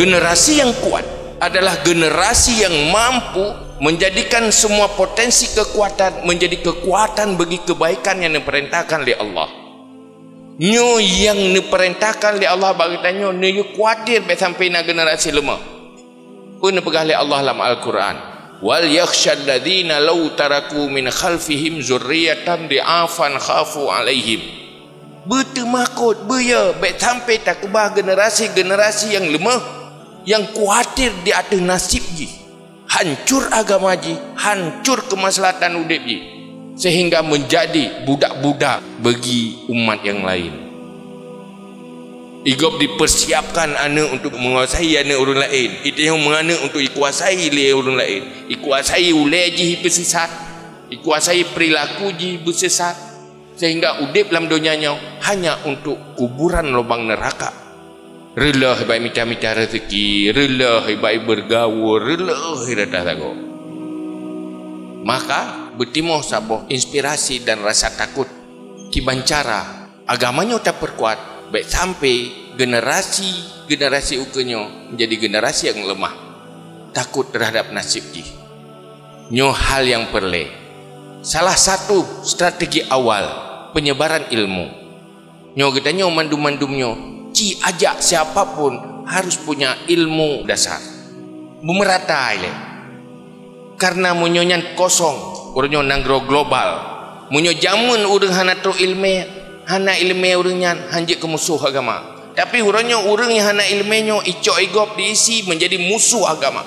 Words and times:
generasi 0.00 0.64
yang 0.64 0.72
kuat 0.80 1.04
adalah 1.44 1.84
generasi 1.84 2.64
yang 2.64 2.72
mampu 2.88 3.44
menjadikan 3.84 4.48
semua 4.48 4.88
potensi 4.96 5.52
kekuatan 5.52 6.24
menjadi 6.24 6.56
kekuatan 6.56 7.36
bagi 7.36 7.60
kebaikan 7.60 8.24
yang 8.24 8.32
diperintahkan 8.40 9.04
oleh 9.04 9.16
Allah. 9.20 9.48
Nyo 10.56 10.96
yang 11.04 11.36
diperintahkan 11.52 12.40
oleh 12.40 12.48
Allah 12.48 12.72
bagi 12.72 12.96
tanya, 13.04 13.28
nyo 13.28 13.64
kuatir 13.76 14.24
sampai 14.24 14.72
nak 14.72 14.88
generasi 14.88 15.36
lemah. 15.36 15.60
Pun 16.56 16.80
pegah 16.80 17.04
oleh 17.04 17.16
Allah 17.20 17.38
dalam 17.44 17.60
Al-Quran. 17.60 18.16
Wal 18.64 18.88
yakhshal 18.88 19.44
ladina 19.44 20.00
law 20.00 20.20
taraku 20.32 20.88
min 20.88 21.12
khalfihim 21.12 21.80
zurriyatan 21.80 22.72
di'afan 22.72 23.36
khafu 23.36 23.88
alaihim. 23.88 24.40
Bertemakut, 25.24 26.24
beya, 26.24 26.72
baik 26.80 26.96
sampai 26.96 27.40
tak 27.44 27.64
kebah 27.64 27.96
generasi-generasi 27.96 29.16
yang 29.16 29.28
lemah, 29.28 29.79
yang 30.28 30.44
kuatir 30.52 31.12
di 31.24 31.32
atas 31.32 31.60
nasib 31.60 32.04
ji. 32.16 32.28
Hancur 32.90 33.46
agama 33.54 33.94
ji, 33.94 34.18
hancur 34.34 35.06
kemaslahatan 35.06 35.86
udip 35.86 36.02
ji. 36.04 36.18
Sehingga 36.74 37.20
menjadi 37.20 38.02
budak-budak 38.08 38.80
bagi 39.04 39.68
umat 39.68 40.00
yang 40.02 40.24
lain. 40.24 40.70
Igop 42.40 42.80
dipersiapkan 42.80 43.76
anak 43.76 44.16
untuk 44.16 44.32
menguasai 44.32 44.96
anak 44.96 45.20
orang 45.20 45.44
lain. 45.44 45.70
Itu 45.84 46.00
yang 46.08 46.16
mengana 46.24 46.56
untuk 46.64 46.80
ikuasai 46.80 47.52
le 47.52 47.68
orang 47.76 48.00
lain. 48.00 48.22
Ikuasai 48.48 49.12
ulai 49.12 49.52
ji 49.52 49.76
bersesat. 49.76 50.32
Ikuasai 50.88 51.52
perilaku 51.52 52.16
ji 52.16 52.40
bersesat. 52.40 52.96
Sehingga 53.60 54.00
udip 54.08 54.32
dalam 54.32 54.48
dunianya 54.48 55.20
hanya 55.28 55.60
untuk 55.68 56.16
kuburan 56.16 56.72
lubang 56.72 57.04
neraka. 57.04 57.52
Rela 58.30 58.78
baik 58.78 59.00
minta-minta 59.02 59.50
rezeki. 59.50 60.30
Rela 60.30 60.86
baik 60.86 61.26
bergaul. 61.26 61.98
Rela 61.98 62.54
datang 62.78 63.04
takut. 63.06 63.36
Maka 65.02 65.72
bertimuh 65.74 66.22
sabuh 66.22 66.70
inspirasi 66.70 67.42
dan 67.42 67.64
rasa 67.66 67.90
takut. 67.90 68.28
Kibancara 68.90 69.80
agamanya 70.10 70.58
tak 70.58 70.82
perkuat 70.82 71.50
baik 71.54 71.66
sampai 71.70 72.14
generasi 72.58 73.30
generasi 73.70 74.18
ukenyo 74.18 74.90
menjadi 74.90 75.14
generasi 75.18 75.70
yang 75.70 75.86
lemah 75.86 76.10
takut 76.90 77.30
terhadap 77.30 77.70
nasib 77.70 78.02
ji 78.10 78.26
nyo 79.30 79.54
hal 79.54 79.86
yang 79.86 80.10
perle 80.10 80.50
salah 81.22 81.54
satu 81.54 82.26
strategi 82.26 82.82
awal 82.90 83.22
penyebaran 83.70 84.26
ilmu 84.34 84.66
nyo 85.54 85.70
kita 85.70 85.94
nyo 85.94 86.10
mandum-mandumnyo 86.10 87.19
ci 87.40 87.56
ajak 87.56 88.04
siapapun 88.04 89.00
harus 89.08 89.40
punya 89.40 89.72
ilmu 89.88 90.44
dasar. 90.44 90.76
Memerata 91.64 92.36
ile 92.36 92.52
karena 93.80 94.12
munyonyan 94.12 94.76
kosong 94.76 95.56
urunyo 95.56 95.80
nanggro 95.80 96.28
global. 96.28 96.92
Munyo 97.32 97.56
jamun 97.56 98.04
urang 98.04 98.36
hanatro 98.36 98.76
ilmu 98.76 99.24
hana 99.64 99.96
ilmu 99.96 100.28
orangnya 100.36 100.92
hanjik 100.92 101.16
ke 101.16 101.24
musuh 101.24 101.56
agama. 101.64 102.28
Tapi 102.36 102.60
orangnya 102.60 103.00
orang 103.08 103.32
yang 103.32 103.56
hana 103.56 103.64
ilmunya 103.72 104.20
icok 104.20 104.60
igop 104.60 105.00
diisi 105.00 105.40
menjadi 105.48 105.80
musuh 105.80 106.28
agama. 106.28 106.60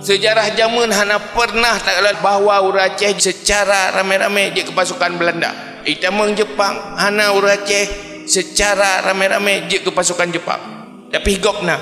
Sejarah 0.00 0.56
zaman 0.56 0.88
hana 0.88 1.20
pernah 1.36 1.76
tak 1.84 2.00
ada 2.00 2.16
bahawa 2.24 2.64
orang 2.64 2.96
Aceh 2.96 3.12
secara 3.20 3.92
ramai-ramai 3.92 4.56
dia 4.56 4.64
ke 4.64 4.72
pasukan 4.72 5.20
Belanda. 5.20 5.52
Itamang 5.84 6.32
Jepang 6.32 6.96
hana 6.96 7.36
orang 7.36 7.60
Aceh 7.60 8.13
secara 8.26 9.04
ramai-ramai 9.04 9.68
dia 9.68 9.80
ke 9.80 9.90
pasukan 9.92 10.28
Jepang. 10.32 10.62
Tapi 11.08 11.28
igop 11.38 11.62
nah 11.62 11.78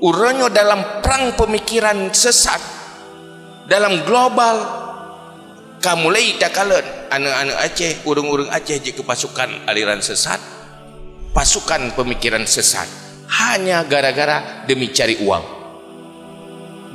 orangnya 0.00 0.52
dalam 0.52 1.02
perang 1.02 1.34
pemikiran 1.34 2.12
sesat 2.12 2.60
dalam 3.66 4.04
global 4.06 4.56
kamu 5.82 6.08
lagi 6.10 6.30
tak 6.40 6.52
kalah. 6.56 6.82
Anak-anak 7.06 7.56
Aceh 7.62 7.92
urung-urung 8.02 8.50
Aceh 8.50 8.82
jika 8.82 9.06
pasukan 9.06 9.70
aliran 9.70 10.02
sesat 10.02 10.42
pasukan 11.30 11.92
pemikiran 11.92 12.42
sesat. 12.48 12.88
Hanya 13.26 13.82
gara-gara 13.86 14.64
demi 14.64 14.90
cari 14.90 15.18
uang. 15.20 15.44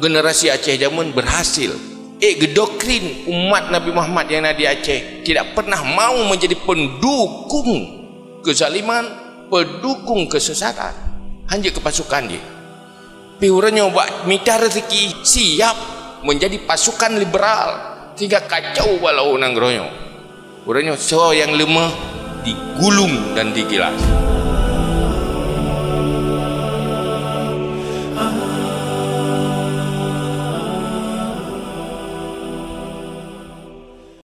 Generasi 0.02 0.50
Aceh 0.50 0.76
zaman 0.76 1.14
berhasil. 1.14 1.72
Eh 2.22 2.38
gedokrin 2.38 3.26
umat 3.30 3.74
Nabi 3.74 3.90
Muhammad 3.96 4.30
yang 4.30 4.46
ada 4.46 4.58
di 4.58 4.66
Aceh 4.66 5.26
tidak 5.26 5.56
pernah 5.56 5.82
mau 5.84 6.22
menjadi 6.28 6.54
pendukung 6.60 8.01
kezaliman 8.42 9.06
pendukung 9.48 10.28
kesesatan 10.28 10.94
hanya 11.50 11.70
ke 11.70 11.80
pasukan 11.80 12.26
dia 12.28 12.44
piuranya 13.42 13.90
buat 13.90 14.30
minta 14.30 14.62
rezeki 14.62 15.26
siap 15.26 15.78
menjadi 16.22 16.62
pasukan 16.62 17.18
liberal 17.18 17.92
tiga 18.14 18.46
kacau 18.46 19.02
walau 19.02 19.34
nang 19.42 19.58
geronyo. 19.58 19.90
Orangnya 20.70 20.94
so 20.94 21.34
yang 21.34 21.58
lemah 21.58 21.90
digulung 22.46 23.34
dan 23.34 23.50
digilas. 23.50 23.98